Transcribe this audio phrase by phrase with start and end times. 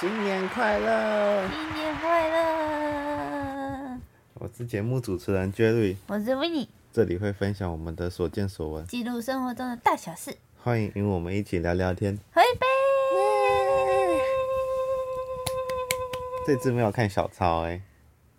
[0.00, 1.46] 新年快乐！
[1.50, 3.98] 新年快乐！
[4.32, 12.18] 我是节目主持人 Jerry，我是 w i n n i e 这里会分享我们的所见所闻，记录生活中的大小事，欢迎与我们一起聊聊天。
[12.32, 12.66] 喝一杯。
[16.46, 17.82] 这次没有看小抄哎、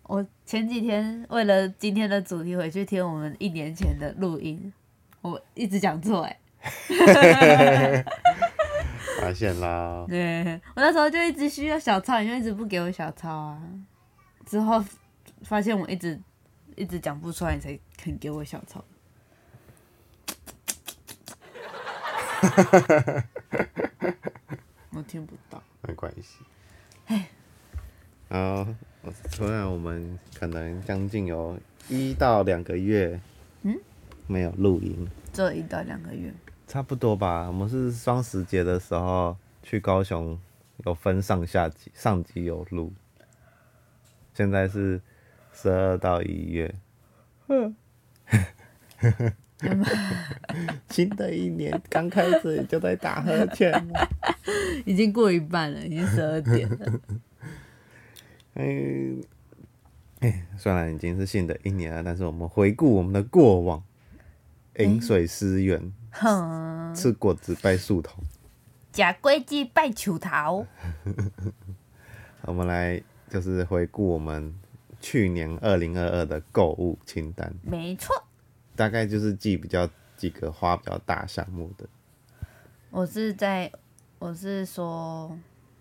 [0.02, 4.72] 我前几天为了今天的主题回去听我们一年前的录音，
[5.20, 6.36] 我一直讲错哎。
[9.22, 13.62] 发现啦，对，我那时候就一直需要小抄，你就一直不给我小抄啊。
[14.44, 14.84] 之后
[15.42, 16.20] 发现我一直
[16.74, 18.84] 一直讲不出来，你才肯给我小抄。
[24.90, 25.62] 我听不到。
[25.82, 26.40] 没关系。
[28.28, 28.66] 然后，
[29.30, 31.56] 突然我们可能将近有
[31.88, 33.20] 一到两个月，
[33.62, 33.78] 嗯，
[34.26, 36.34] 没有录音，只有一到两个月，
[36.72, 37.48] 差不多吧。
[37.48, 40.40] 我们是双十节的时候去高雄，
[40.86, 42.90] 有分上下集，上集有录，
[44.32, 44.98] 现在是
[45.52, 46.74] 十二到一月。
[50.88, 54.08] 新的一年刚开始就在打呵欠了。
[54.86, 57.00] 已经过一半了，已经十二点了。
[58.54, 59.22] 嗯，
[60.20, 63.84] 哎，虽然已经是新的一年了，但是我们回顾我们的过往，
[64.78, 68.22] 饮水思源，哼，吃果子拜树头。
[68.90, 70.66] 假龟鸡拜球桃，
[72.44, 74.54] 我们来就是回顾我们
[75.00, 78.14] 去年二零二二的购物清单，没错，
[78.76, 81.86] 大概就是记比较几个花比较大项目的。
[82.90, 83.72] 我是在，
[84.18, 85.38] 我是说，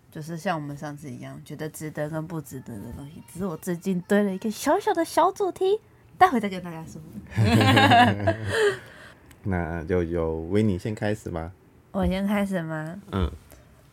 [0.09, 5.81] 就是像我们上次一样，觉得值得跟不值得的东西，只是我最近堆了一个小小的小主题，
[6.17, 7.01] 待会再跟大家说。
[9.43, 11.51] 那就由维尼先开始吧。
[11.91, 13.01] 我先开始吗？
[13.11, 13.29] 嗯，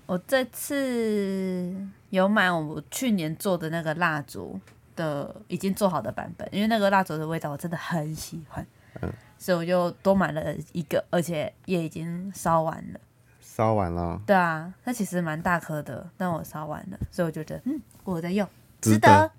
[0.07, 1.75] 我这次
[2.11, 4.61] 有买我去年做的那个蜡烛
[4.95, 8.67] 的已经做好的版本，因为那个蜡烛的味道我真的很喜欢，
[9.01, 13.01] 嗯所以我就多买了一个，而且也已经烧完了。
[13.41, 18.47] 烧完了，对啊，它其实蛮大颗的，但我烧完了，所以我觉得嗯，我在用，
[18.81, 19.33] 值值得，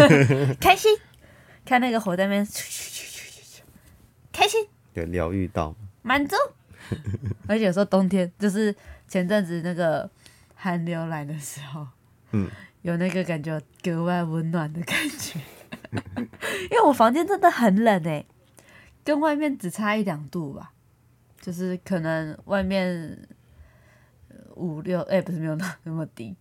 [0.60, 0.90] 开心。
[1.64, 2.46] 看那个火在那边，
[4.32, 4.66] 开心。
[4.94, 5.74] 有疗愈到？
[6.02, 6.36] 满足。
[7.46, 8.74] 而且有时候冬天，就是
[9.08, 10.10] 前阵子那个
[10.54, 11.86] 寒流来的时候，
[12.32, 12.50] 嗯，
[12.82, 15.40] 有那个感觉格外温暖的感觉。
[16.70, 18.26] 因为我房间真的很冷诶、
[19.04, 20.72] 跟外面只差一两度吧，
[21.40, 23.26] 就是可能外面
[24.28, 26.36] 呃五六哎、不是没有那那么低，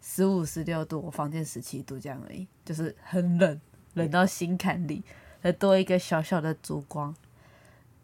[0.00, 3.60] 十五十六度，我房间十七度这样而已，就是很冷，
[3.96, 5.02] 冷到心坎里，
[5.42, 7.14] 再多一个小小的烛光。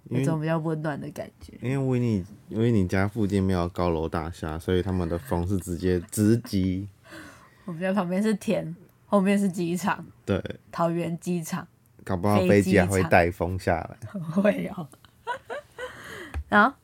[0.08, 1.53] 有因为种比较温暖的感觉。
[1.62, 6.88] 因为维尼因为你家附近没有高楼大厦，所以他们的风是直接直击。
[7.64, 8.75] 我们家旁边是田，
[9.06, 10.42] 后面是机场，对，
[10.72, 11.66] 桃园机场
[12.02, 13.97] 搞不好飞机还会场带风下来。
[14.34, 14.88] 会有。
[16.48, 16.76] 然后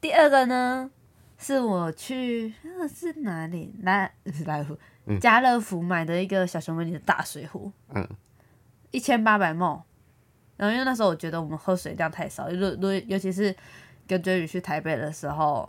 [0.00, 0.90] 第二个呢，
[1.38, 3.74] 是我去那个是哪里？
[3.82, 4.76] 来是来福
[5.18, 8.06] 家乐福买的一个小熊维尼的大水壶，嗯，
[8.90, 9.80] 一千八百梦。
[10.56, 13.54] 然后因为那时候我觉得我们喝水量太少，如如尤其是
[14.06, 15.68] 跟追宇去台北的时候，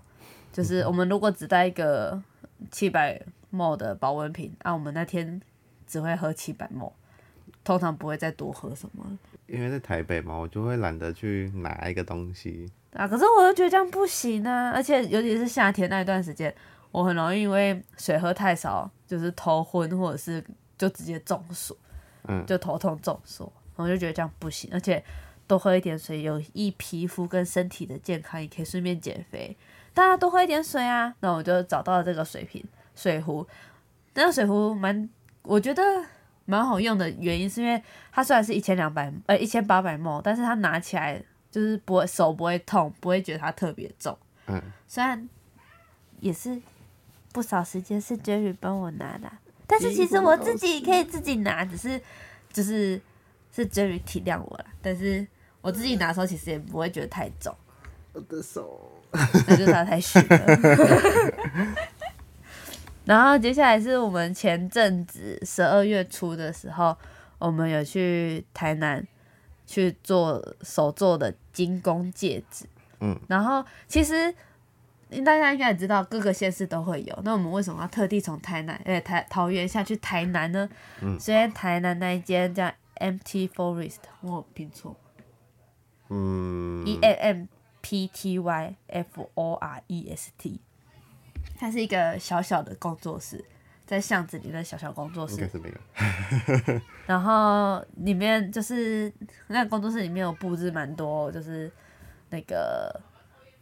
[0.52, 2.22] 就是我们如果只带一个
[2.70, 3.22] 七百
[3.54, 5.42] ml 的保温瓶，啊，我们那天
[5.88, 6.92] 只会喝七百 ml，
[7.64, 9.18] 通常不会再多喝什么。
[9.48, 12.70] 因为在台北嘛，我就会懒得去拿一个东西。
[12.94, 16.53] 啊，可是我又觉得这样不行啊，而且尤其是夏天那一段时间，
[16.92, 20.44] 我很容易因为水喝太少，就是头昏或者是
[20.78, 21.78] 就直接中暑，
[22.31, 25.03] 嗯就头痛中暑，我就觉得这样不行，而且
[25.46, 29.58] 多喝一点水有益皮肤跟身体的健康，也可以顺便减肥。
[29.94, 32.64] 大家多喝一点水啊，那我就找到了这个水瓶
[32.96, 33.46] 水壶，
[34.14, 35.09] 那个水壶蛮，
[35.41, 35.84] 我觉得
[36.46, 41.22] 蛮好用的原因是因为它虽然是一千两百呃一千八百 ml，但是它拿起来
[41.52, 44.17] 就是不会手不会痛，不会觉得它特别重。
[44.47, 45.28] 嗯，虽然
[46.22, 46.61] 也是
[47.34, 49.29] 不少时间是 Jerry 帮我拿的，
[49.67, 52.02] 但是其实我自己可以自己拿，只是
[52.52, 53.00] 就是
[53.52, 54.66] 是 Jerry 体谅我了。
[54.82, 55.26] 但是
[55.62, 57.56] 我自己拿的时候其实也不会觉得太重，
[58.14, 58.92] 我的手。
[59.48, 60.58] 那就是他太虚了。
[63.03, 66.96] 然后接下来是我们前阵子十二月初的时候，
[67.40, 69.06] 我们有去台南
[69.66, 72.66] 去做手做的精工戒指。
[73.02, 74.34] 嗯，然后其实
[75.25, 77.19] 大家应该也知道，各个县市都会有。
[77.23, 80.69] 那我们为什么要特地从台南，呃，台桃园下去台南呢？
[81.02, 84.96] 嗯虽然台南那一间叫 MT Forest，我有拼错
[86.09, 87.46] 嗯，E M M
[87.81, 90.61] P T Y F O R E S T，
[91.57, 93.43] 它是一个小小的工作室，
[93.85, 96.81] 在巷子里的小小工作室，应该是没有。
[97.07, 99.11] 然后里面就是
[99.47, 101.72] 那个工作室里面有布置蛮多，就是
[102.29, 103.02] 那个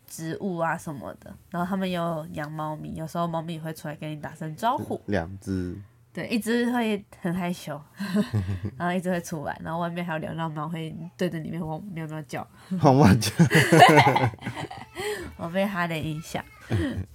[0.10, 1.34] 植物啊什么的。
[1.52, 5.00] 然后他们有养猫咪，有时候猫咪也会出来跟你打声招呼。
[5.08, 5.78] 两只，
[6.12, 7.80] 对，一只会很害羞，
[8.78, 12.46] 然后一只会出来，然后外面还有流浪猫会对着里面汪喵喵叫。
[12.82, 13.32] 汪汪叫，
[15.38, 16.44] 我被它的影响，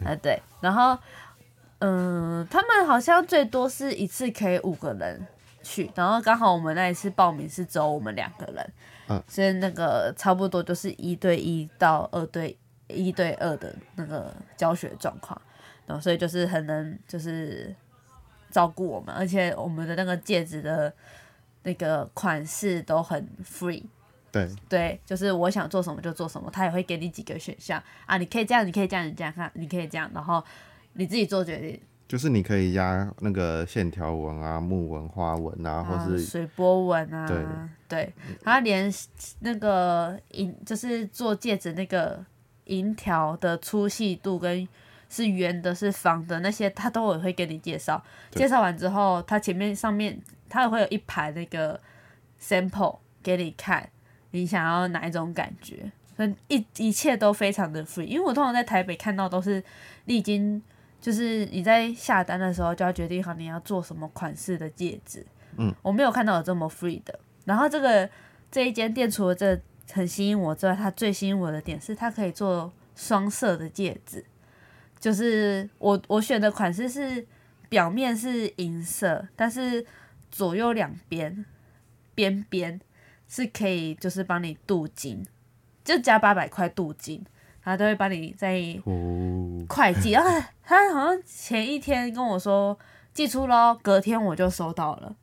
[0.04, 0.96] 啊对，然后
[1.80, 5.26] 嗯，他们好像最多是一次可以五个人
[5.62, 8.72] 去，然后刚好我们那一次报名是只有我们两个人，
[9.08, 12.56] 嗯，所以那个差不多就是一对一到二对
[12.94, 15.40] 一对二的那个教学状况，
[15.86, 17.74] 然后所以就是很能就是
[18.50, 20.92] 照顾我们，而且我们的那个戒指的
[21.64, 23.82] 那个款式都很 free。
[24.30, 30.42] 对，对，就是我想做什么就做什么，他也会给你几个选项啊，你可以这样，你可以这样，你这样看，你可以这样，然后
[30.94, 31.80] 你自己做决定。
[32.06, 37.44] 就是你可以压那个线条纹啊、木纹、花纹啊，或啊是水波纹啊，对
[37.88, 38.12] 对，
[38.42, 38.92] 他连
[39.40, 42.22] 那个银就是做戒指那个
[42.66, 44.66] 银条的粗细度跟
[45.08, 48.02] 是圆的、是方的那些，他都有会给你介绍。
[48.32, 50.18] 介绍完之后，他前面上面
[50.48, 51.80] 他也会有一排那个
[52.40, 53.88] sample 给你看，
[54.32, 55.90] 你想要哪一种感觉。
[56.16, 59.62] 所以，一一切都非常的 free，因为我通常在台北看到都是
[60.06, 60.62] 已经，
[61.00, 65.26] 就是你在下单的时候就要决定好你要做什么款式的戒指。
[65.56, 67.18] 嗯，我没有看到有这么 free 的。
[67.44, 68.08] 然后这个
[68.50, 69.60] 这一间店除了这
[69.92, 74.24] 很吸引我之外，它最吸引我的点是它可以做双色的戒指，
[74.98, 77.26] 就是我我选的款式是
[77.68, 79.84] 表面是银色，但是
[80.30, 81.44] 左右两边
[82.14, 82.80] 边边
[83.28, 85.24] 是可以就是帮你镀金，
[85.84, 87.24] 就加八百块镀金，
[87.62, 90.30] 他都会帮你在哦，会计，然后
[90.62, 92.78] 他好像前一天跟我说
[93.12, 95.16] 寄出咯，隔天我就收到了，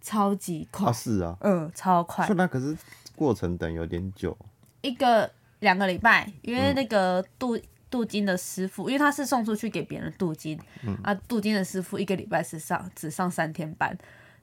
[0.00, 2.76] 超级快，啊是啊，嗯，超快，那可是
[3.20, 4.34] 过程等有点久，
[4.80, 10.58] 一个两个礼拜，因为那个镀镀金的师傅，因为他是送出去给别人镀金，
[11.02, 13.94] 啊，镀金的师傅一个礼拜是上只上三天班，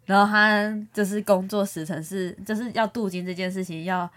[0.05, 4.07] 然后他就是工作时程是就是要镀金这件事情要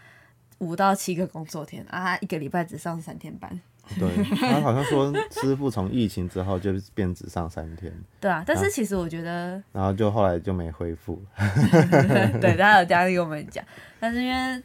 [0.59, 3.59] 五到七个工作天，啊，他一个礼拜只上三天班，
[3.99, 9.63] 对 他好像说师傅从疫情之后就变只上三天，对啊，但是其实我觉得。
[9.73, 11.21] 然后就后来就没恢复，
[12.41, 13.65] 对，他有这样跟我们讲，
[13.99, 14.63] 但是因为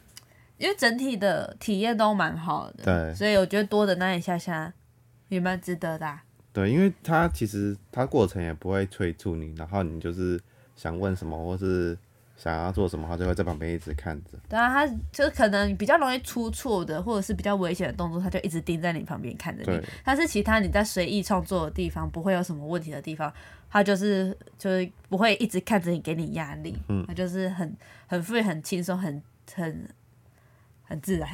[0.58, 4.72] 因为整体的体验都蛮好的，对所以我觉得多的那一下下
[5.30, 6.24] 也蛮值得的啊、
[6.54, 10.40] 对，因为他其实他过程也不会催促你，然后你就是
[10.76, 11.98] 想问什么或是
[12.38, 14.32] 想要做什么，他就会在旁边一直看着。
[14.50, 19.82] 对啊，他就是可能比较容易出错的，或者是比较危险的动作，他就一直盯在你旁边看着你。
[20.04, 23.32] 但是其他你在随意创作的地方，不会有什么问题的地方，
[23.70, 26.78] 他就是就是不会一直看着你，给你压力。
[26.90, 27.76] 嗯他就是很
[28.08, 29.22] 很 free、很轻松、很
[29.54, 29.90] 很
[30.84, 31.30] 很自然，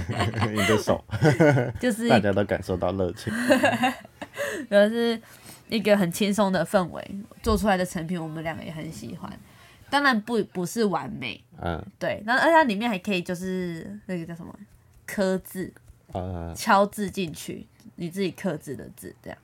[0.50, 1.04] 你的手，
[1.78, 3.32] 就是 大家都感受到热情。
[4.70, 5.20] 就是
[5.68, 9.30] 一个很轻松的氛围，做出来的成品我们两个也很喜欢。
[9.90, 14.54] 当然不不是完美，嗯对，那而且它里面还可以就是那个叫什么
[15.06, 15.72] 刻字，
[16.12, 17.66] 呃，敲字进去，
[17.96, 19.38] 你自己刻字的字这样，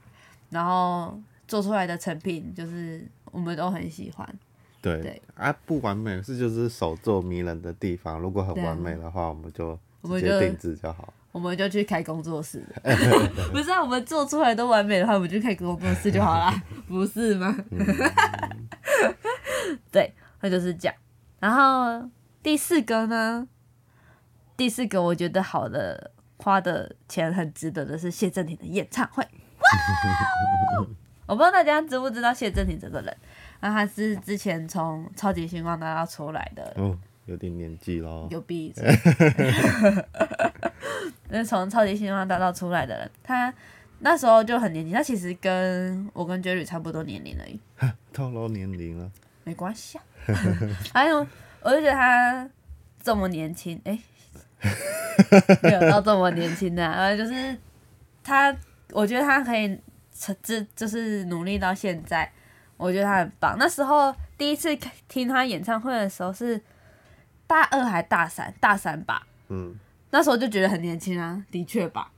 [0.50, 4.28] 然后做出来的成品就是我们都很喜欢。
[4.82, 8.18] 对对啊，不完美是就是手做迷人的地方。
[8.20, 11.12] 如果很完美的话，我们就我们就直接定制就好。
[11.32, 12.62] 我们就去开工作室，
[13.50, 13.82] 不是啊？
[13.82, 17.56] 我们做出来都完美的话，我们就开工作室就好啦， 不是吗？
[19.90, 20.12] 对，
[20.44, 20.94] 那就是这样。
[21.40, 22.06] 然后
[22.42, 23.48] 第四个呢，
[24.58, 29.22] 第四个我觉得好的花的钱很值得的是谢振廷的演唱会。
[29.24, 30.88] 哇
[31.26, 33.16] 我不知道大家知不知道谢振廷这个人，
[33.60, 38.28] 那他是之前从超级星光大道出来的哦，有点年纪咯。
[38.30, 38.84] 有鼻子。
[41.30, 43.54] 那从超级星光大道出来的人，他
[44.00, 47.58] 那时候就很年轻，他其实跟我跟 Jerry 差不多年龄而已，
[48.12, 49.10] 透露年龄了。
[49.44, 50.04] 没关系啊。
[50.92, 51.26] 还有，
[51.60, 52.48] 我就觉得他
[53.02, 53.98] 这么年轻，哎、
[55.62, 57.56] 没有到这么年轻的、啊，呃，就是
[58.22, 58.54] 他，
[58.90, 59.78] 我觉得他可以
[60.18, 62.32] 成，这就是努力到现在，
[62.76, 63.56] 我觉得他很棒。
[63.58, 64.76] 那时候第一次
[65.08, 66.60] 听他演唱会的时候是
[67.46, 69.26] 大二还大三，大三吧。
[69.48, 69.74] 嗯，
[70.10, 72.10] 那时候就觉得很年轻啊，的确吧。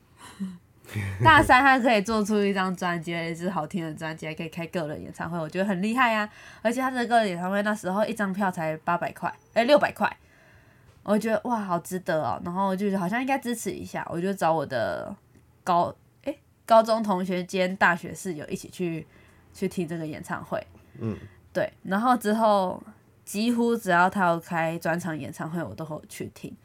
[1.22, 6.28] 大三他可以做出一张专辑，也是好听的专辑，还可以开个人演唱会，我觉得很厉害啊。
[6.62, 10.16] 而且他的个人演唱会那时候一张票才八百块，哎，六百块，
[11.02, 12.40] 我觉得哇，好值得哦。
[12.44, 15.14] 然后我就是好像应该支持一下，我就找我的
[15.64, 19.06] 高哎高中同学兼大学室友一起去
[19.52, 20.64] 去听这个演唱会。
[20.98, 21.16] 嗯，
[21.52, 22.82] 对，然后之后
[23.24, 26.56] 几乎只要他有开专场演唱会，我都会去听。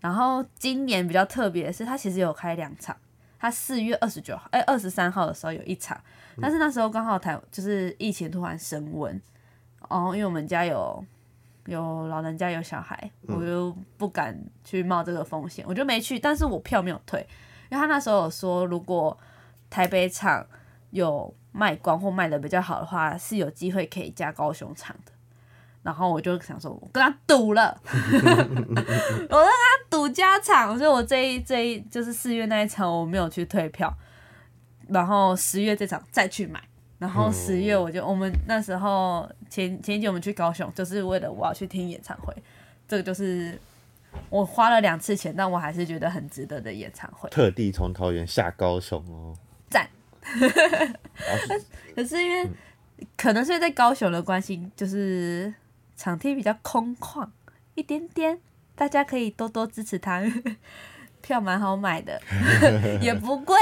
[0.00, 2.96] 然后今年比较特别的是，他其实有开两场。
[3.38, 6.00] 他四月二十九号，哎，二十三号的时候有一场，
[6.40, 9.20] 但是那时候刚好台就是疫情突然升温，
[9.88, 11.04] 哦，因为我们家有
[11.66, 16.18] 有老人家有小孩，我就不敢去冒这个风险，我就没去。
[16.18, 17.20] 但是我票没有退，
[17.70, 19.16] 因为他那时候有说，如果
[19.68, 20.46] 台北场
[20.90, 25.12] 有卖光或卖的比较好的话，是有机会可以加高雄场的。
[25.82, 29.28] 然后我就想说，我跟他赌了， 我跟他
[30.06, 33.92] 赌加场，所以我这一这一就是四月那一场我没有去退票，
[34.88, 36.62] 然后十月这场再去买，
[36.98, 42.32] 然后十月我就我们那时候前前一天我们去高雄，就是为了我要去听演唱会，
[42.86, 43.58] 这个就是
[44.30, 49.36] 我花了两次钱，但我还是觉得很值得的演唱会，特地从桃园下高雄哦，
[49.68, 49.88] 赞。
[51.94, 52.50] 可是因为
[53.16, 55.52] 可能是在高雄的关系，就是
[55.96, 57.28] 场地比较空旷
[57.74, 58.40] 一点点，
[58.76, 60.22] 大家可以多多支持他，
[61.20, 62.20] 票蛮好买的，
[63.02, 63.56] 也不贵。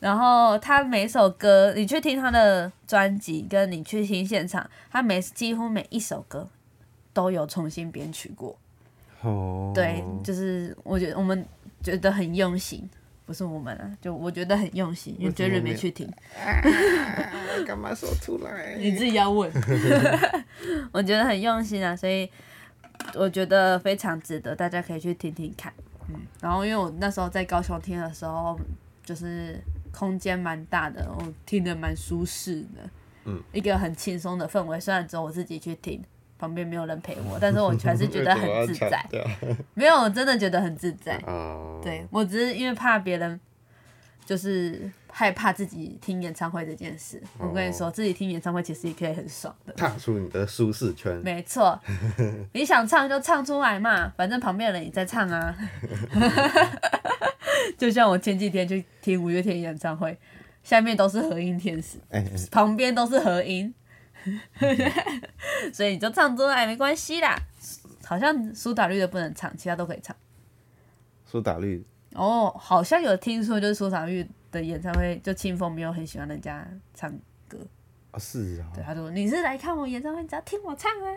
[0.00, 6.48] 然后他每首歌，你去听他的专辑，跟你去听现场，他每几乎每一首歌
[7.12, 8.56] 都有重新编曲过。
[9.22, 11.44] 哦，对，就是我觉得我们
[11.82, 12.88] 觉得很用心，
[13.26, 16.08] 不是我们啊，就我觉得很用心，因为为什么 Jerry 没有没去听。
[17.66, 18.76] 干嘛说出来？
[18.78, 19.50] 你自己要问。
[20.92, 22.30] 我觉得很用心啊，所以
[23.14, 25.72] 我觉得非常值得，大家可以去听听看。
[26.08, 28.58] 嗯，然后因为我那时候在高雄听的时候，
[29.04, 29.58] 就是
[29.92, 32.90] 空间蛮大的，我听得蛮舒适的。
[33.24, 36.02] 嗯，一个很轻松的氛围，虽然只有我自己去听。
[36.40, 39.04] 旁边没有人陪我，但是我还是觉得很自在。
[39.74, 41.20] 没有，我真的觉得很自在。
[41.26, 43.40] 哦，对我只是因为怕别人，
[44.24, 47.22] 就是害怕自己听演唱会这件事。
[47.38, 49.72] 我跟你说，自己听演唱会其实也可以很爽的。
[49.72, 51.16] 踏出你的舒适圈。
[51.24, 51.80] 没错，
[52.52, 55.54] 你想唱就唱出来嘛，反正旁边的人也在唱啊。
[57.76, 60.16] 就像我前几天去听五月天演唱会，
[60.62, 61.98] 下面都是和音天使，
[62.50, 63.74] 旁边都是和音，
[65.72, 67.36] 所以你就唱出来没关系啦。
[68.04, 70.16] 好像苏打绿的不能唱，其他都可以唱。
[71.26, 71.84] 苏打绿
[72.14, 74.26] 哦，好像有听说，就是苏打绿
[74.58, 77.10] 的演唱会，就清风没有很喜欢人家唱
[77.46, 77.58] 歌。
[78.10, 81.16] 啊，是啊，对，他说你是来看我演唱会，你只要听我唱啊。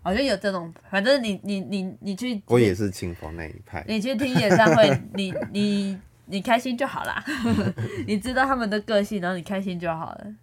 [0.00, 3.84] 好像有这种，反正你你你你去，我也是清风那一派。
[3.86, 7.22] 你去听演唱会， 你你你开心就好啦。
[8.06, 10.34] 你知道他们的个性，然后你开心就好了。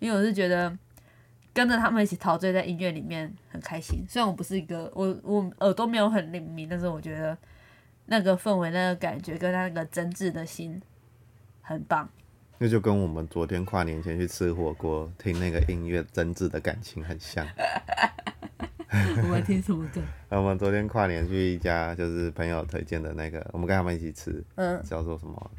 [0.00, 0.76] 因为我是觉得
[1.52, 4.04] 跟着他们一起陶醉在音乐里面很开心。
[4.08, 7.36] 虽然我不是一个我我耳朵没有很灵敏，但是我觉得
[8.06, 10.80] 那个氛围、那个感觉跟那个真挚的心
[11.64, 12.08] 很棒。
[12.58, 17.44] 那就跟我们昨天跨年前去吃火锅，听那个音乐真挚的感情很像。
[19.16, 20.00] 我们听什么歌？
[20.30, 25.50] 我们昨天跨年去一家就是朋友推荐的那个，我们跟他们一起吃，嗯，叫做什么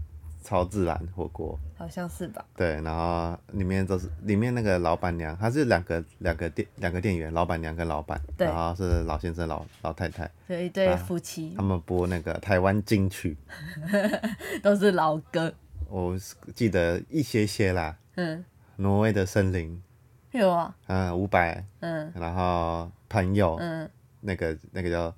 [0.41, 1.59] 超自然火锅。
[1.77, 2.45] 好像是吧。
[2.55, 13.35] 对，然后里面都是里面那个老板娘，她是两个两个店两个店员，老板娘跟老板，对然后是老先生老老太太，对一对啊夫妻他们播那个台湾金曲，
[14.63, 15.53] 都是老歌，
[15.95, 16.17] 我
[16.53, 18.43] 记得一些些啦，嗯，
[18.75, 19.81] 挪威的森林，
[20.31, 22.11] 有啊，嗯，伍佰，嗯。
[22.13, 25.15] 然后朋友，嗯，那个那个叫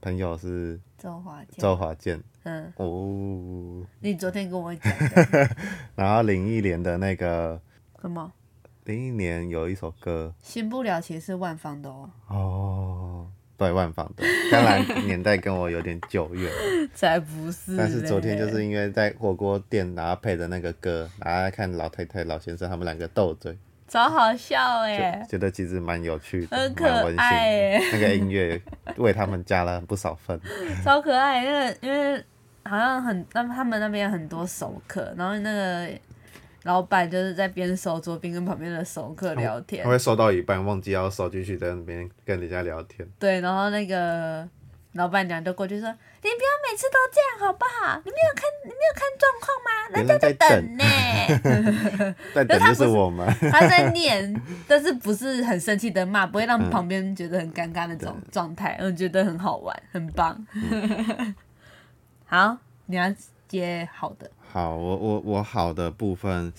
[0.00, 2.20] 朋友是周华健，周华健。
[2.42, 4.92] 嗯，哦，你昨天跟我讲
[5.94, 7.60] 然后林忆莲的那个
[8.02, 8.32] 什么？
[8.86, 12.99] 林忆莲有一首歌新不了其实是万芳的哦，哦，
[13.60, 16.50] 对万房的， 当然年代跟我有点久远，
[16.94, 17.76] 才不是。
[17.76, 23.54] 但是昨天就是因为在火锅店，然后配的那个歌，然后看老太太、老先生他们两个斗嘴，
[23.86, 26.88] 超好笑哎，觉得其实蛮有趣的，很可
[27.18, 27.78] 爱。
[27.92, 28.58] 那个音乐
[28.96, 30.40] 为他们加了不少分。
[30.82, 31.44] 超可爱。
[31.44, 32.24] 那个因为
[32.64, 35.90] 好像很，那他们那边很多熟客，然后那个
[36.64, 43.08] 老板就是在边收桌边跟旁边的熟客聊天他，会收到一半忘记要收进去，在那边跟人家聊天。
[43.18, 44.46] 对，然后那个
[44.92, 45.88] 老板娘就过去说
[46.22, 48.00] ：“你不要每次都这样好不好？
[48.04, 49.70] 你没有看，你没有看状况吗？
[49.94, 50.84] 人家在等呢。
[52.34, 60.46] 在等 就是我们， 他在念，但是不是很生气的骂，不会让旁边觉得很尴尬那种状态，我觉得很好玩，很棒。
[62.26, 63.12] 好，你要
[63.48, 66.52] 接好的，好，我我我好的部分，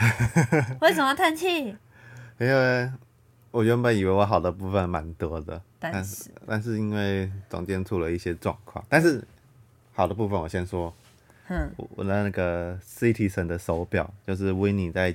[0.80, 1.76] 为什么叹气？
[2.40, 2.90] 因为
[3.50, 9.22] 我原本以为我好的部分蛮多的，但是但是因为中间出了一些状况，但是
[9.92, 10.90] 好的部分我先说，
[11.48, 15.14] 嗯，我我的那个 Citizen 的手表，就是 w i n n i e 在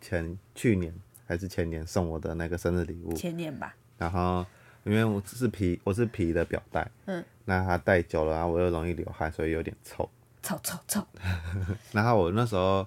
[0.00, 0.94] 前去年
[1.26, 4.46] 还是前年送我的那个生日礼物，前年吧，然后
[4.84, 10.08] 因为我是皮，我是皮的表带，嗯，那它戴久了，然后我又容易流汗，所以有点臭。
[10.48, 11.06] 臭臭臭，
[11.92, 12.86] 然后我那时候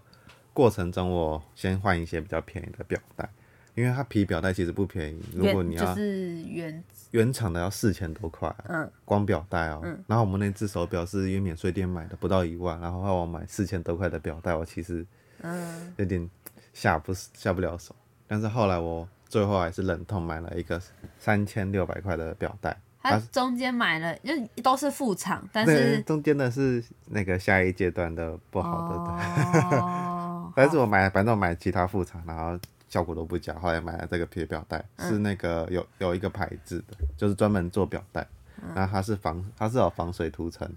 [0.51, 3.29] 过程中，我先换一些比较便宜的表带，
[3.75, 9.81] 因为它皮表带其实不便宜，如果你要就是原原厂的要四千多块，嗯，光表带哦。
[10.07, 15.05] 然后我们那只手表是因为免税店买的，不到一万，然后我买四千多块的表带，我其实
[15.41, 15.93] 嗯。
[15.97, 16.27] 有点
[16.73, 17.95] 下不下不了手。
[18.27, 20.81] 但是后来我最后还是忍痛买了一个
[21.19, 29.79] 三千六百块的表带，它中间买了，因为都是副厂，但，是中间的是那个下一阶段的不好的的。
[29.79, 33.53] 哦， 但是我买，反正我买其他副厂，然后效果都不佳。
[33.55, 38.27] 后来买了这个皮表带，是那个有有一个牌子的，就是专门做表带，
[38.75, 40.69] 然后它是防，它是有防水涂层，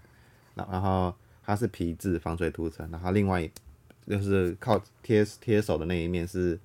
[0.54, 1.14] 然然后
[1.44, 3.46] 它是皮质防水涂层，然后另外
[4.06, 6.58] 就是靠贴贴手的那一面是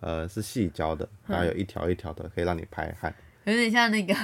[0.00, 3.14] 呃是细胶的，然后有一条一条的，可以让你排汗。
[3.44, 4.14] 有点像那个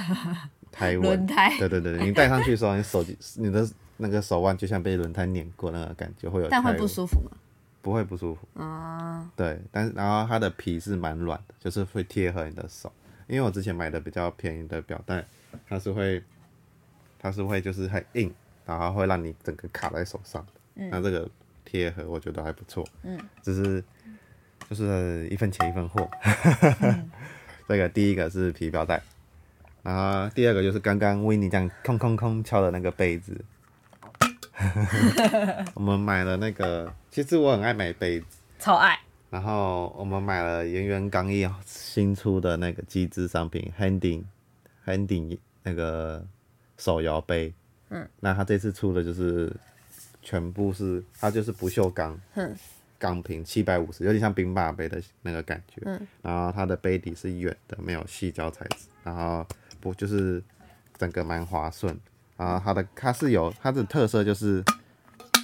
[0.71, 7.31] 胎纹轮胎对对对，你戴上去的时候，你手机你的那个手腕就像被轮胎碾过那个感觉，会有但会不舒服吗？
[7.81, 8.61] 不会不舒服。
[8.61, 12.91] 啊，对，但是然后它的皮是蛮软的，就是会贴合你的手。
[13.27, 15.23] 因为我之前买的比较便宜的表带，
[15.67, 16.21] 它是会，
[17.19, 18.33] 它是会就是很硬，
[18.65, 20.87] 然后会让你整个卡在手上的。
[20.89, 21.29] 那这个
[21.63, 22.85] 贴合我觉得还不错。
[23.03, 23.83] 嗯，只是
[24.69, 26.09] 就是一分钱一分货。
[27.67, 29.01] 这个第一个是皮表带，
[29.83, 33.39] 然后第二个就是刚刚维尼这样空空空敲的那个杯子。
[35.73, 38.25] 我们买了那个，其实我很爱买杯子。
[38.59, 44.25] 超爱，然后我们买了圆圆刚毅新出的那个机制商品 Handing
[44.85, 46.25] Handing 那个
[46.77, 47.53] 手摇杯，
[47.87, 49.55] 嗯，那它这次出的就是
[50.21, 52.53] 全部是它就是不锈钢，嗯，
[52.97, 59.47] 钢瓶七百五十，有点像冰霸杯的那个感觉，嗯，然后它的杯底是圆的，没有细胶材质，然后
[59.79, 60.43] 不就是
[60.97, 61.97] 整个蛮滑顺，
[62.37, 64.63] 然后它的它是有它的特色就是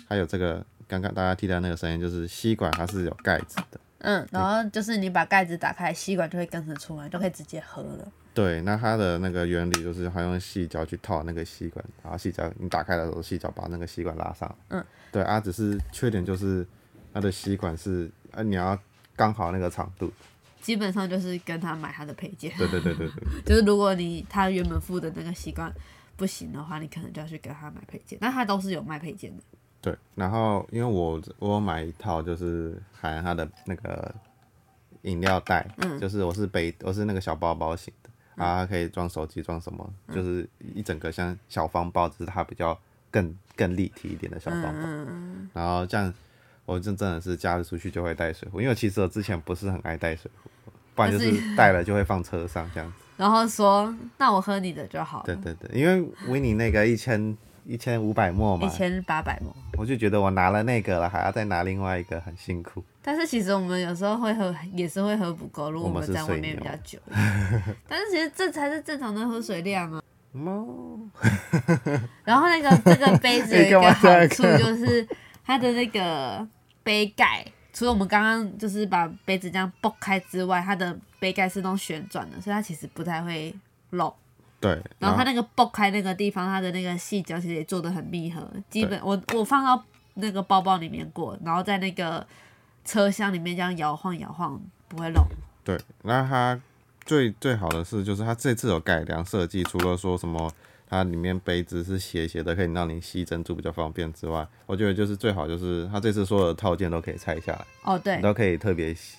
[0.08, 3.80] 它有这个刚刚大家听到那个声音，就是吸管它是有盖子的。
[4.00, 8.12] 嗯，然后就是你把盖子打开，吸管就会跟着出来，就可以直接喝了。
[8.36, 14.56] 对，那它的那个原理就是它用细胶去套那个吸管，然后细胶你打开的时候，细胶把那个吸管拉上。
[14.70, 16.68] 嗯，对啊，只是缺点就是
[17.14, 18.78] 它的吸管是啊，你要
[19.16, 20.12] 刚好那个长度。
[20.66, 25.72] 基本上就是跟他买他的配件，对对对对对， 就是如果你他原本付的那个习惯
[26.18, 28.18] 不行的话，你可能就要去跟他买配件。
[28.20, 29.44] 那他都是有卖配件的。
[29.80, 34.12] 对，然后因为我我有买一套就是含他的那个
[35.04, 42.76] 饮料袋，嗯就是我是背我是那个小包包型的，然后它可以装手机装什么，嗯就是一整个像小方包，只是它比较
[43.12, 44.80] 更更立体一点的小方包。
[44.82, 46.12] 嗯，然后这样，
[46.66, 50.50] 我就真的是假日出去就会带水壶，因为其实我之前不是很爱带水壶，
[50.96, 52.96] 不然就是带了就会放车上这样子。
[53.18, 59.56] 然后说那我喝你的就好了，对对对，因为维尼那个一千一千五百沫嘛一，千八百毛。
[59.78, 62.84] 我就觉得我拿了那个了，还要再拿另外一个，很辛苦。
[63.02, 67.00] 但是其实我们有时候会喝，也是会喝不够，如果我们在外面比较久。
[67.88, 70.02] 但是其实这才是正常的喝水量啊。
[70.32, 70.68] 猫，
[72.26, 75.08] 然后那个这个杯子有一个好处就是
[75.46, 76.46] 它的那个
[76.84, 77.46] 杯盖，
[77.76, 83.54] 除了我们刚刚就是把杯子这样剥开之外，它的杯盖是那种旋转的，所以它其实不太会
[83.90, 84.16] 漏。
[84.62, 89.84] 对，然后它那个剥开那个地方，它的那个细胶其实也做的很密合，基本我我放到
[90.14, 92.26] 那个包包里面过，然后在那个
[92.86, 94.58] 车厢里面这样摇晃摇晃，
[94.88, 95.22] 不会漏。
[95.66, 96.58] 对，那它
[97.06, 100.50] 最最好的是，就是它这次有改良设计，除了说什么
[100.96, 109.18] 它里面杯子是斜斜的，可以让你吸珍珠比较方便之外，我觉得就是最好就是它这次所有的套件都可以拆下来，哦，对你，都可以特别洗。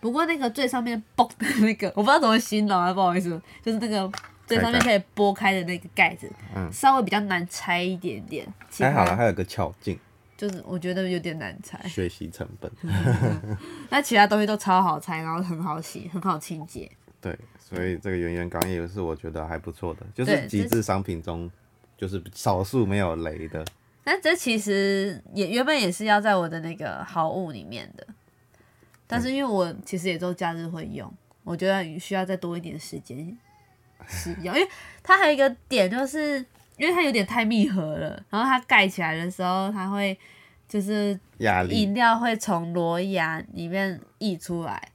[0.00, 3.30] 不过那个最上面嘣的那个，我不知道怎么形容啊，不好意思，
[3.62, 4.10] 就是那个
[4.46, 8.46] 最上面可以拨开的那个盖子，嗯稍微比较难拆一点点。
[8.70, 9.98] 其还好了，他还有个巧劲，
[10.36, 12.70] 就是我觉得有点难拆，学习成本。
[13.90, 16.88] 那其他东西都超好拆，然后很好洗，很好清洁。
[17.20, 21.50] 对，所以这个圆圆钢也是我觉得还不错的，就是极致商品中
[21.96, 23.64] 就是少数没有雷的。
[24.04, 28.06] 但这其实也原本也是要在我的那个好物里面的，
[29.06, 31.12] 但是因为我其实也都假日会用，
[31.44, 33.36] 我觉得需要再多一点时间
[34.06, 34.68] 使用，因为
[35.02, 36.38] 它还有一个点就是，
[36.78, 40.16] 因为它有点太密合了，然后它盖起来的时候，它会
[40.66, 41.18] 就是
[41.68, 44.90] 饮料会从螺牙里面溢出来，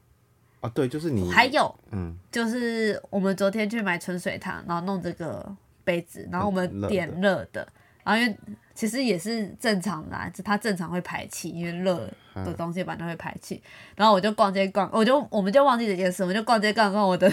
[0.63, 7.67] 哦，对，就是你还有嗯，就是我们昨天去买纯水糖，然后弄这个杯子，然后我们点热的，
[8.03, 8.37] 然后因为
[8.73, 12.43] 其实也是正常啦，就它正常会排气，因为热嗯。
[12.45, 13.61] 的东西本来就会排气。
[13.95, 17.29] 然后我就逛街逛，我就我们就忘记这件事，我们就逛街逛逛我的，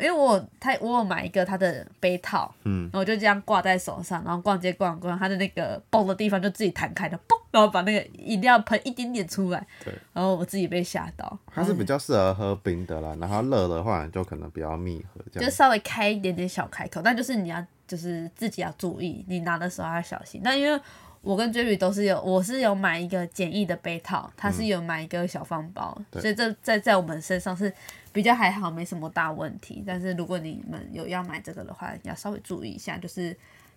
[0.00, 15.48] 因为我有他我有买一个他的杯套，嗯然后我就这样挂在手上，然后逛街逛逛，它的那个嘣的地方就自己弹开的，嘣，然后把那个饮料喷一点点出来，对，然后我自己被吓到，它是比较适合喝冰的啦，然后热的话就可能比较密合这样。
[15.48, 20.40] 就稍微开一点点小开口，但就是你要就是自己要注意，你拿的时候要小心。
[20.44, 20.80] 但因为
[21.22, 27.72] 我跟 Jerry 都是有，我是有买一个简易的杯套，他是有买一个小方包，对所以这在在我们身上是
[28.12, 29.84] 比较还好，没什么大问题。
[29.86, 33.36] 但是如果你们有要买这个的话，要稍微注意一下，就是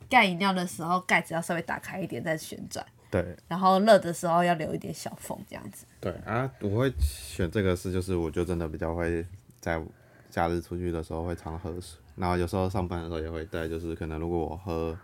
[0.09, 5.85] 盖饮料的时候盖子要稍微打开一点再旋转，对然后热的时候要留一点小缝，这样子。
[5.99, 9.25] 对啊，我会选这个是就是我就真的比较会
[9.59, 9.81] 在
[10.29, 14.97] 假日出去的时候会常喝水，然后有时候上班的时候也会带，就是可能如果我喝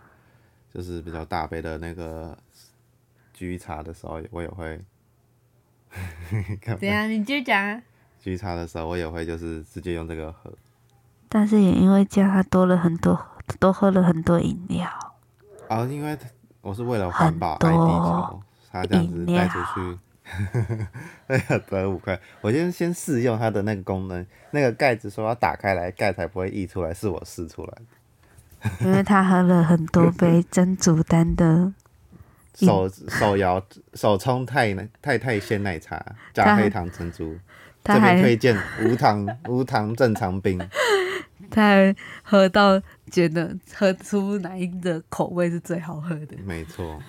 [0.72, 2.36] 就是比较大杯的那个
[3.32, 4.80] 菊茶的时候，我也会。
[6.60, 7.10] 干嘛怎样？
[7.10, 7.82] 你就讲啊。
[8.20, 10.52] 菊茶的时候，我也会就是直接用这个喝。
[11.28, 13.20] 但是也因为这样，他多了很多，
[13.58, 14.88] 多喝了很多饮料。
[15.68, 16.16] 啊，因为
[16.60, 19.98] 我是为了环保爱地球，他这样子带出去，
[21.26, 22.20] 哎呀得五块。
[22.40, 27.82] 我先先试用它的那个功能，那个盖子说要打开来，盖才不会溢出来，是我试出来的。
[28.80, 31.72] 因为他喝了很多杯珍珠丹的，
[32.54, 33.62] 手手摇
[33.94, 37.36] 手冲太奶太太鲜奶茶加黑糖珍珠，
[37.82, 40.58] 他这边还推荐无糖 无糖正常冰。
[41.50, 46.36] 他还喝到觉得喝出哪一个口味是最好喝的。
[46.44, 47.02] 没错，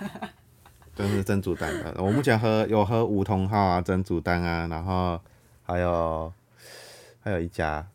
[0.95, 1.93] 就是珍珠丹的。
[1.97, 5.19] 我目前喝有喝梧桐号啊、珍珠丹啊，然后
[5.63, 6.33] 还有
[7.21, 7.85] 还有一家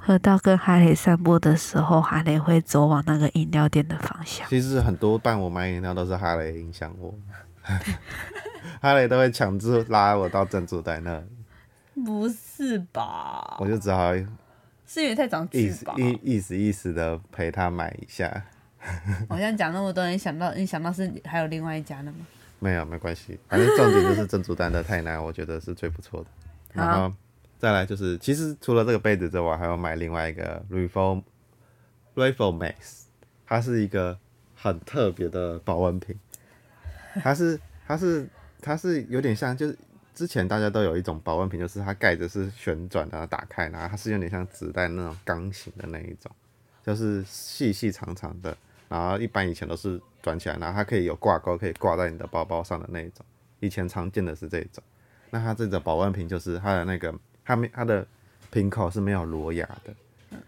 [0.00, 4.48] 喝到跟哈雷散步的时候，哈雷会走往那个饮料店的方向。
[4.48, 7.14] 其实很多伴我买饮料都是哈雷影响我，
[8.80, 13.56] 哈雷都会强制拉我到珍珠丹那里，不是吧？
[13.60, 14.14] 我就只好
[14.86, 15.68] 是因为太长意？
[15.68, 18.44] 思意意思意思的陪他买一下。
[19.28, 22.18] 好像讲那么多，你想到你想到是还有另外一家的吗？
[22.60, 26.26] 没有没关系，反正重点就是珍珠丹的泰奶，我觉得是最不错的。
[26.72, 27.12] 然后
[27.58, 31.22] 再来就是，其实除了这个杯子之外，还有买另外一个 Reform
[32.14, 33.06] Reform Max，
[33.44, 34.16] 它是一个
[34.54, 36.18] 很特别的保温瓶，
[37.22, 38.28] 它是它是
[38.62, 39.76] 它是有点像，就是
[40.14, 46.30] 之前大家都有一种保温瓶，就是它盖子是旋转的，然后打开，然后它是有点像纸袋那种钢型的那一种，
[46.84, 48.56] 就是细细长长的，
[48.88, 53.26] 然后一般以前都是转起来，然后它可以有挂钩，可以挂在你的包包上的那一种。
[53.60, 54.82] 以前常见的是这种。
[55.30, 57.12] 那它这个保温瓶就是它的那个，
[57.48, 58.06] 它没它的
[58.50, 59.94] 瓶口是没有螺牙的，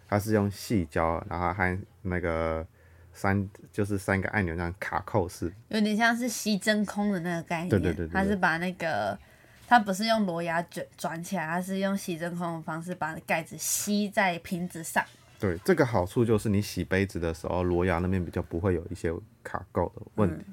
[0.07, 2.67] 它是用细胶，然后还那个
[3.15, 7.71] 三就是三个按钮那样卡扣式，有点像是吸真空的那个概念。
[7.71, 9.19] 对对对它是把那个，
[9.67, 15.03] 它不是用螺牙卷转起来，它是用吸真空的方式把盖子吸在瓶子上。
[15.39, 19.11] 对，这个好处就是你洗杯子的时候，螺牙那边比较不会有一些
[19.43, 20.45] 卡垢的问题，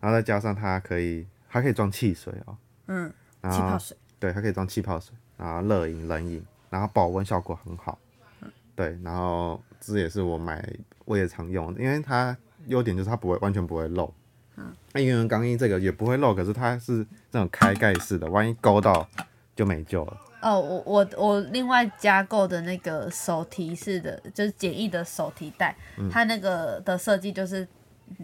[0.00, 2.54] 然后再加上它可以，它可以装汽水哦，
[2.88, 3.10] 嗯，
[3.44, 3.96] 气泡水。
[4.20, 7.98] 对，它可以装气泡水，然后热饮、冷饮，然后保温效果很好。
[8.76, 10.66] 对，然后这也是我买
[11.04, 14.12] 我也常用的，因为它优点就是它不会完全不会漏。
[14.56, 19.08] 嗯那因为钢印这个也不会漏，可是它是那种开盖式的，万一勾到
[19.56, 20.20] 就没救了。
[20.42, 27.66] 哦，我我我另外加购的那个手提式的，就是简易的手提袋，嗯它那个的设计就是，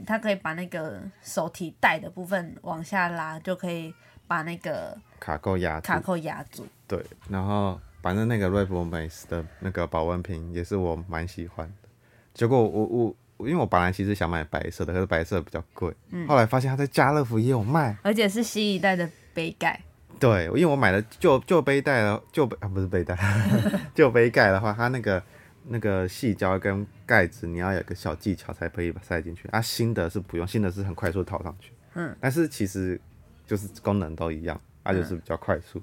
[0.07, 3.93] 它可以把那个手提袋的部分往下拉，就可以
[4.27, 6.67] 把那个卡扣压卡扣压住。
[6.91, 11.89] 对，然后反正那个瑞博美斯的那个保温瓶也是我蛮喜欢的。
[12.35, 15.95] 结果我我我因为我本来其实想买白色的，可是白色比较贵，
[16.27, 17.97] 后来发现它在家乐福也有卖。
[18.03, 19.81] 而且是新一代的杯盖，
[20.19, 23.17] 对，因为我买的旧旧杯盖了，旧杯啊不是杯盖，
[23.95, 25.23] 旧杯盖的话，它那个
[25.69, 29.47] 那个细胶跟盖子，你要有个小技巧才可以把塞进去。
[29.49, 31.73] 啊，新的是不用，新的是很快速套上去。
[31.95, 33.01] 嗯，但是其实
[33.47, 35.83] 就是功能都一样，啊就是比较快速，然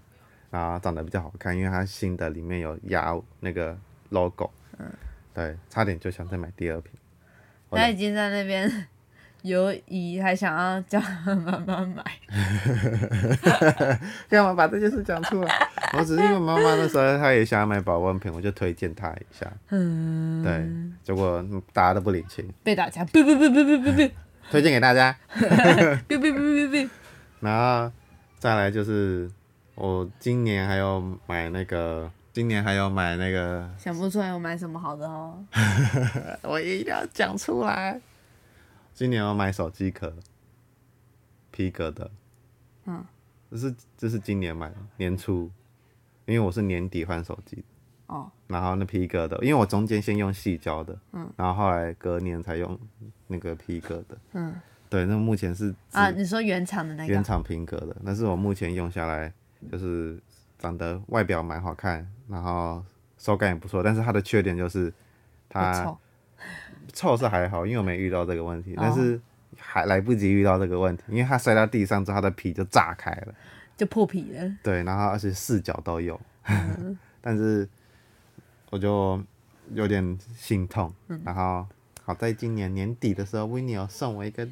[0.52, 3.78] 后长得比较好看，因为它新的里面有压那个
[4.10, 4.50] logo。
[4.80, 4.86] 嗯，
[5.34, 6.92] 对，差点就想再买第二瓶。
[7.70, 8.88] 我已经在那边
[9.44, 12.04] 犹疑，还想要叫妈妈买。
[14.30, 15.54] 干嘛把这件事讲出来？
[15.94, 19.52] 我只是因为妈妈那时候她也想要买保温瓶，我就推荐她一下。
[19.70, 20.66] 嗯，对，
[21.04, 24.12] 结果嗯大家都不领情，被打枪，不不不不不不不
[24.50, 25.16] 推荐给大家。
[26.08, 26.90] 不不不不不，
[27.42, 27.92] 然后
[28.40, 29.30] 再来就是
[29.78, 35.38] 我今年还有买那个，今年还有买那个，想不出来我买什么好的哦。
[36.42, 38.02] 我一定要讲出来。
[38.96, 40.12] 今年要买手机壳，
[41.52, 42.10] 皮革的，
[42.86, 43.06] 嗯，
[43.52, 45.52] 这是这是今年买的，年初，
[46.26, 47.64] 因为我是年底换手机，
[48.08, 52.76] 哦，然后那皮革的，因为我中间先用细胶的，嗯，然后后来隔年才用
[53.28, 54.56] 那个皮革的，嗯，
[54.90, 59.32] 对，那目前是啊，你说原厂的那个，原厂皮革的，那是我目前用下来
[59.72, 60.20] 就是
[60.60, 62.84] 长得外表蛮好看，然后
[63.18, 64.94] 手感也不错，但是它的缺点就是
[65.50, 65.98] 它臭，
[66.94, 68.80] 臭是还好，因为我没遇到这个问题，哦。
[68.82, 69.20] 但是
[69.58, 73.34] 还来不及遇到这个问题，因为它摔到地上之后，它的皮就炸开了，
[73.76, 74.52] 就破皮了。
[74.62, 76.20] 对，然后而且四角都有，
[77.22, 77.68] 但是
[78.70, 79.22] 我就
[79.74, 80.94] 有点心痛，
[81.24, 81.66] 然后
[82.04, 84.48] 好在今年年底的时候 w i n n i 有送我一个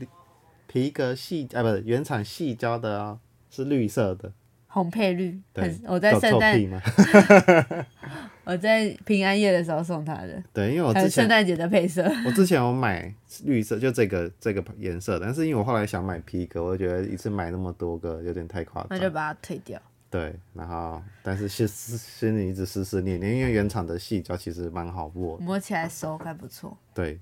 [0.67, 4.31] 皮革细啊，不是原厂细胶的哦，是绿色的，
[4.75, 6.59] 红配绿，对很，我在有圣诞？
[8.43, 12.03] 我在平安夜的时候送他的，对，因为我之前圣诞节的配色。
[12.27, 13.09] 我之前有买
[13.45, 18.87] 绿色，就这个这个颜色，但是因为我后来想买皮革，我就觉得一次买那么多个有点太夸张。
[18.89, 19.81] 那就把它退掉。
[20.09, 25.43] 对，然后但是心心心里一直思思念念，因为原厂的细胶其实蛮好握的。
[25.45, 26.77] 摸起来手感不错。
[26.93, 27.17] 对，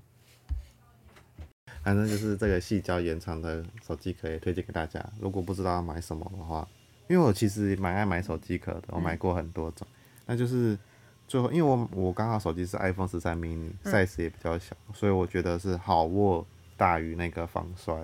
[1.84, 5.00] 反正就是这个细胶原厂的手机壳也推荐给大家。
[5.20, 6.68] 如果不知道要买什么的话，
[7.08, 9.86] 因为我其实蛮爱买手机壳的，我买过很多种。
[10.26, 10.78] 那就是
[11.28, 17.94] 最后，因为我我刚好手机是 iPhone 十三 mini，size 也比较小，所以我觉得是好握大于那个防摔。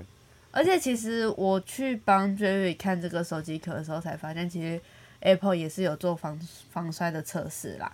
[0.52, 4.80] 而且其实我去帮 Jerry 看这个手机壳的时候，才发现其实
[5.20, 6.38] Apple 也是有做防
[6.70, 7.92] 防摔的测试啦。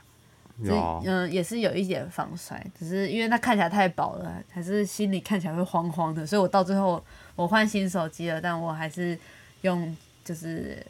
[0.64, 9.18] 只有嗯，也是有一点防摔，只是因为它看起来太薄了，还是心里看起来会慌慌的，所以我到最后我换新手机了，但我还是
[9.60, 10.82] 用就是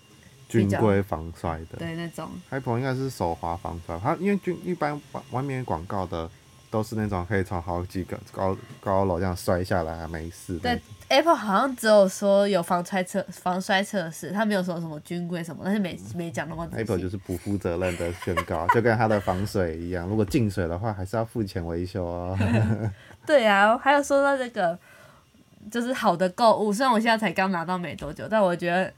[0.49, 1.79] 军规防摔的。
[1.79, 6.29] 对那种 Apple 应该是手滑防摔，它因为军一般外外面广告的
[6.71, 10.81] 都是那种可以从好几个高高楼这样摔下来还没事对。
[11.09, 22.37] Apple 好像只有说有防摔测防摔测试，它没有说什么军规什么，但是没没讲那么 Apple 就是不负责任的宣告， 就跟它的防水一样，如果进水的话，还是要付钱维修哦。
[23.25, 24.77] 对啊，还有说到这个，
[25.71, 26.73] 就是好的购物。
[26.73, 28.93] 虽然我现在才刚拿到没多久，但我觉得，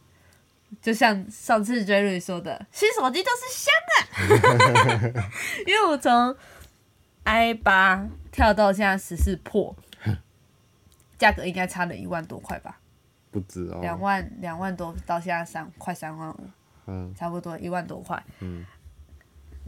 [0.80, 5.22] 就像上次 Jerry 说的，新手机就是香啊。
[5.66, 6.34] 因为我从
[7.24, 9.74] i 八跳到现在十四破，
[11.18, 12.78] 价格应该差了一万多块吧，
[13.30, 16.40] 不止哦两、哦，万两万多到现在三快三万五，
[16.86, 18.22] 嗯，差不多一万多块。
[18.40, 18.64] 嗯，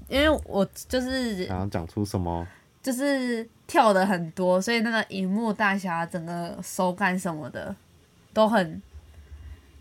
[0.09, 2.47] 因为我就是想要讲出什么？
[2.83, 7.77] 就是跳的很多，所以那个荧幕大小啊、整个手感什么的
[8.33, 8.81] 都很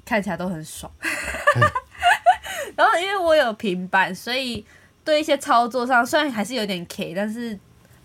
[0.09, 0.91] 看起来都很爽。
[2.75, 4.65] 然后因为我有平板，所以
[5.03, 7.57] 对一些操作上虽然还是有点 K，但是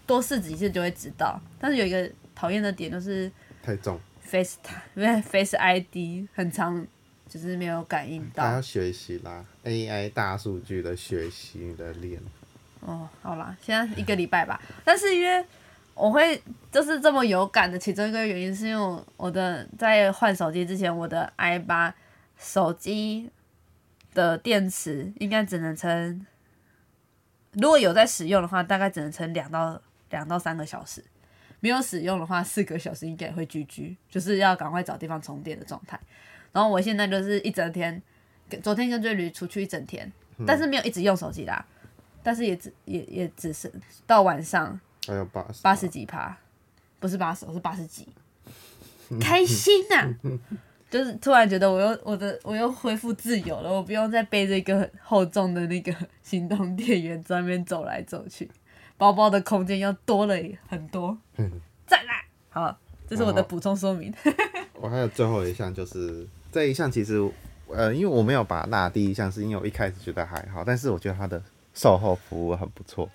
[0.04, 1.40] 多试几次就会知道。
[1.58, 4.58] 但是有一个讨厌的点就是太重，Face
[4.94, 6.86] 因为 Face ID 很长，
[7.26, 8.60] 就是没有感应到他要。
[8.60, 12.20] 学习啦，AI 大数据的学习的练。
[12.80, 14.60] 哦，好啦，现在一个礼拜吧。
[14.84, 15.42] 但是因为
[15.94, 21.94] 我会就是这么有感的，其中一个原因是因为我的在换手机之前，我的 i 八
[22.36, 23.30] 手机
[24.12, 26.26] 的电池应该只能撑，
[27.52, 29.80] 如果有在使用的话，大概只能撑两到
[30.10, 31.02] 两到三个小时。
[31.60, 35.98] 没有使用的话，四个小时应该也会 GG，就是要赶快找地方充电的状态。
[36.52, 38.02] 然后我现在就是一整天，
[38.62, 40.12] 昨天跟追驴出去一整天，
[40.46, 41.64] 但是没有一直用手机啦，
[42.22, 43.72] 但是也只也也只是
[44.06, 45.74] 到晚上还有八十八。
[45.74, 46.36] 十几趴，
[47.00, 48.08] 不是八十，是八十几，
[49.20, 50.14] 开心呐、
[50.90, 58.48] 就是突然觉得我又我的我又恢复自由了，我不用再背着一个很厚重的那个行动电源在那边走来走去，
[58.96, 60.36] 包包的空间又多了
[60.68, 61.16] 很多，
[61.86, 62.24] 赞啦！
[62.48, 64.14] 好，这是我的补充说明。
[64.74, 67.20] 我还有最后一项，就是这一项其实，
[67.68, 71.42] 呃，因为我没有把它纳第一项，是因为我一开始觉得还好，但是我觉得它的
[71.74, 73.10] 售后服务很不错。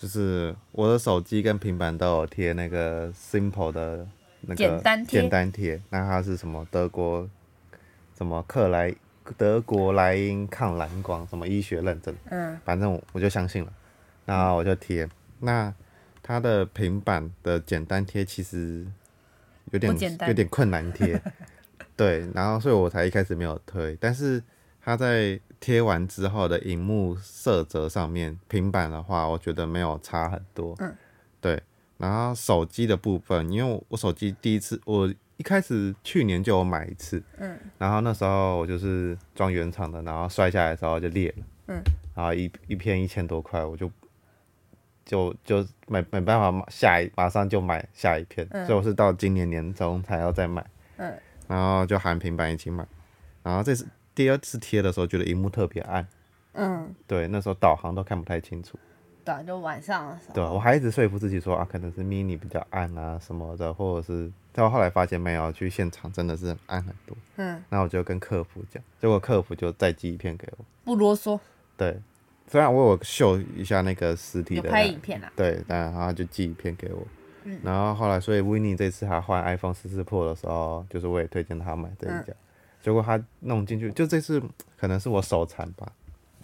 [0.00, 4.06] 就是我的手机跟平板都有贴那个 Simple 的
[4.40, 5.20] 那个简单贴？
[5.20, 6.66] 简单贴，那它是什么？
[6.70, 7.28] 德国
[8.16, 8.94] 什么克莱
[9.36, 13.72] 德国莱茵抗蓝光什么医学认证，嗯，反正我我就相信了，
[14.24, 15.06] 然后我就贴。
[15.40, 15.70] 那
[16.22, 18.86] 它的平板的简单贴其实
[19.72, 19.94] 有点
[20.26, 21.20] 有点困难贴，
[21.94, 24.42] 对，然后所以我才一开始没有推，但是
[24.82, 30.96] 它在贴完之后的荧幕色泽上面，平板的话我觉得没有差很多，嗯，
[31.40, 31.62] 对。
[31.98, 41.82] 然后手机的部分，因为我我手机第一次我一开始去年就有买一次，嗯，然后那时候我就是装原厂的，然后摔下来的时候就裂了，嗯，
[42.14, 43.90] 然后一一片一千多块，我就
[45.04, 48.64] 就就没没办法下一马上就买下一片，嗯。
[48.64, 50.64] 所以我是到今年年中才要再买，
[50.96, 51.14] 嗯，
[51.48, 52.86] 然后就含平板一起买，
[53.42, 56.06] 然后这次第二次贴的时候觉得荧幕特别暗，
[56.52, 58.78] 嗯，对，那时候导航都看不太清楚，
[59.24, 60.34] 对啊，就晚上的时候。
[60.34, 71.38] 对我还一直说服自己说啊，可能是 mini 比较暗啊什么的，或者是，但我后来发现没有，去现场真的是暗很多，嗯，那我就跟客服讲，结果客服就再寄一片给我，不啰嗦，
[71.76, 71.96] 对，
[72.46, 75.32] 虽然我有秀一下那个实体的那拍影片啊。
[75.36, 77.06] 对，但他就寄一片给我。
[77.44, 77.60] 嗯。
[77.62, 82.24] 然后后来，所以 w i n n i 这次还换 iPhone 十四 Pro 的时候，就是我也推荐他买这一嗯。
[82.26, 82.32] 家。
[82.82, 84.42] 结果他弄进去，就这次
[84.78, 85.90] 可能是我手残吧，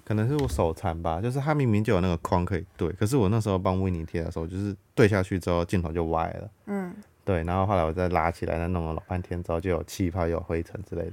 [0.05, 6.51] 可能是我手残吧，就是他明明就有那个框可以对，可是我那时候帮 n i 贴的时候，就是对下去之后镜头就歪了。
[6.67, 6.95] 嗯，
[7.25, 11.13] 对，然后后来我再拉起来，再弄了老半天之后，就有气泡、有灰尘之类的。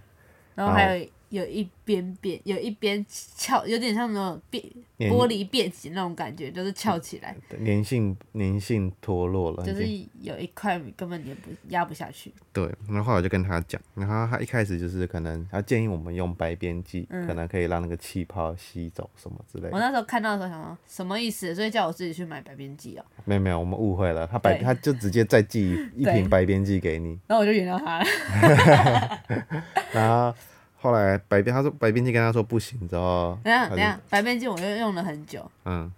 [0.55, 4.63] 然后还有有一边变，有一边翘，有点像那种变
[5.00, 9.84] 玻璃变形那种感觉，就是翘起来，粘性粘性脱落了，就是
[10.22, 12.32] 有一块根本粘不压不下去。
[12.54, 17.24] 对，然后后来我就跟他讲，然后他一开始就是可能他建议我们用白边剂，嗯。
[17.26, 19.69] 可能可以让那个气泡吸走什么之类的。
[19.72, 29.24] 我那时候看到的时候想说什么意思，所以叫我自己去买白边剂哦，没有没有，我们误会了，他白他就直接再寄一 瓶白边剂给你，然后我就原谅他了。
[29.93, 30.38] 然后
[30.84, 35.89] 后来白边他说白边剂跟他说不行之后，等一下他就等一下，白边剂我又用了很久，嗯，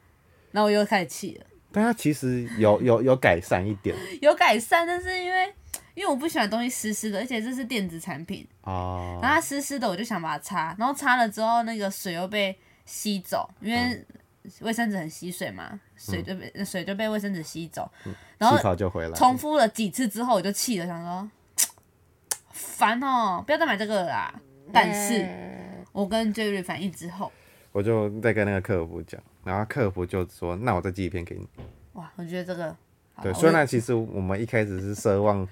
[0.51, 3.95] 然后我又开始气了，但他其实有有有改善一点。
[4.21, 5.51] 有改善，但是因为
[5.95, 9.17] 因为我不喜欢东西湿湿的，而且这是电子产品，哦。
[9.23, 14.05] 然后它湿湿的，我就想把它擦，然后擦了之后，那个水又被吸走，因为
[14.61, 17.89] 卫生纸很吸水嘛，水就被、水就被卫生纸吸走，
[18.37, 21.27] 然后就回来，重复了几次之后，我就气了，想说
[22.53, 24.33] 烦哦，不要再买这个了啦。
[24.71, 25.25] 但是
[25.91, 27.31] 我跟 Jerry 反应之后，
[27.71, 31.47] 我就在跟那个客服讲，然后客服就说那我再寄一篇给你。
[31.93, 32.75] 哇，我觉得这个
[33.21, 35.47] 对，我虽然其实我们一开始是奢望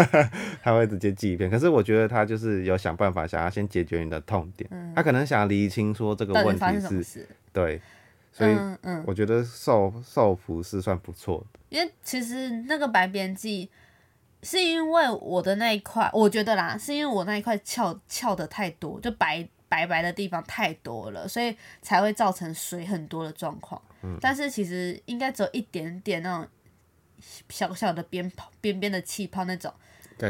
[0.62, 7.28] 他会直接寄一片，可是我觉得他就是有想办法想要先解决你的痛点，他可能想要厘清说这个问题是？
[7.52, 7.80] 对，
[8.32, 11.60] 所以嗯嗯，我觉得受受服是算不错的。
[11.68, 13.70] 因为其实那个白边剂
[14.46, 23.82] 是因为我的那一块，我觉得啦，是因为我那一块翘翘的太多，就白白白的地方太多了，所以才会造成水很多的状况。
[24.02, 26.48] 嗯但是其实应该只有一点点那种
[27.48, 29.72] 小小的边泡边边的气泡那种，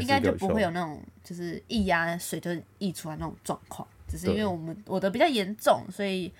[0.00, 3.86] 应该就不会有那种就是一压水就溢出来那种状况。
[4.08, 6.32] 只是因为我们我的比较严重，所以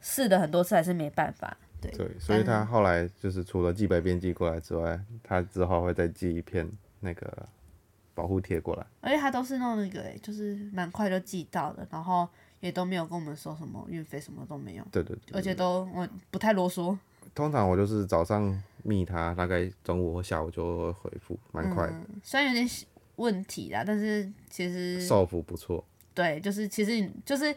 [0.00, 1.56] 试了很多次还是没办法。
[1.80, 6.68] 对，对，所以他后来就是除了寄白边寄过来之外，他之后会再寄一片
[7.02, 7.46] 那个
[8.14, 8.86] 保护贴过来。
[9.00, 12.26] 而且他都是弄那个、欸，就是蛮快就寄到的，然后
[12.60, 16.96] 也都没有跟我们说什么运费，什么都没有，对对对，而且都我不太啰嗦，
[17.34, 22.86] 通常我就是早上密他，大概中午或下午就会回复，蛮快的，嗯，虽然有点小
[23.16, 25.84] 问题啦，但是其实受服不错。
[26.14, 27.54] 对，就是其实你就是。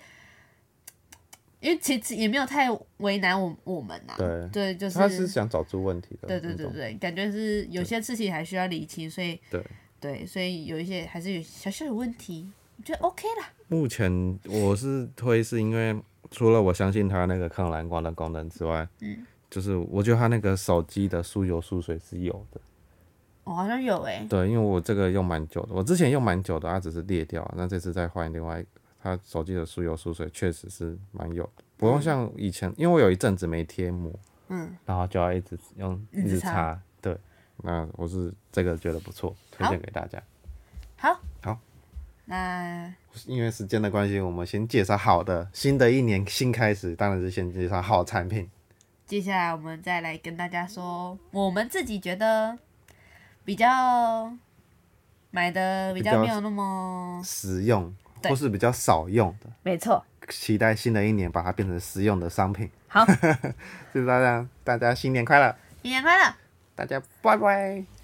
[1.65, 9.65] 因为其实也没有太为难我我们呐、对对，就是他是想找出问题的，对对对，对，感觉是有些事情还需要理清，所以对
[9.99, 12.47] 对，所以有一些还是有小小的问题，
[12.77, 13.49] 我觉得 OK 啦。
[13.67, 15.99] 目前我是推，是因为
[16.29, 22.61] 除了我相信他那个抗蓝光的功能之外，嗯，就是我觉得他那个手机的疏油疏水是有的。
[23.43, 28.69] 我、好像有诶、对，因为我这个用蛮久的，我之前用蛮久的，它只是裂掉，那这次再换另外一个，
[29.05, 34.11] 它手机的疏油疏水确实是蛮有的，不用像以前，因为我有一阵子没贴膜，
[34.47, 37.15] 嗯，然后就要一直用一直擦对，
[37.57, 40.19] 那我是这个觉得不错，推荐给大家。
[40.97, 41.59] 好，好，
[42.25, 42.91] 那
[43.27, 48.49] 因为时间的关系，我们先介绍好的，新的一年新开始，当然是先介绍好产品。
[49.05, 52.57] 接下来我们再来跟大家说，我们自己觉得
[53.43, 54.33] 比较
[55.29, 60.03] 买的比比较较没有那么实用对或是比较少用的，没错。
[60.29, 62.69] 期待新的一年把它变成实用的商品。
[62.87, 63.05] 好，
[63.93, 66.35] 祝 大家大家新年快乐，新年快乐！
[66.75, 67.94] 大家拜拜。